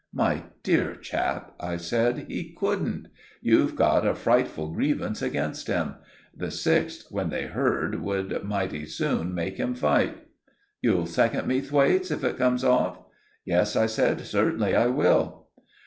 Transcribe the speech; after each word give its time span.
"My 0.15 0.45
dear 0.63 0.95
chap," 0.95 1.53
I 1.59 1.77
said, 1.77 2.25
"he 2.27 2.55
couldn't. 2.57 3.09
You've 3.39 3.75
got 3.75 4.03
a 4.03 4.15
frightful 4.15 4.71
grievance 4.73 5.21
against 5.21 5.67
him. 5.67 5.93
The 6.35 6.49
sixth, 6.49 7.11
when 7.11 7.29
they 7.29 7.45
heard, 7.45 8.01
would 8.01 8.43
mighty 8.43 8.87
soon 8.87 9.35
make 9.35 9.57
him 9.57 9.75
fight." 9.75 10.17
"You'll 10.81 11.05
second 11.05 11.47
me, 11.47 11.61
Thwaites, 11.61 12.09
if 12.09 12.23
it 12.23 12.37
comes 12.39 12.63
off?" 12.63 12.97
"Yes," 13.45 13.75
I 13.75 13.85
said. 13.85 14.21
"Certainly 14.21 14.75
I 14.75 14.87
will." 14.87 15.49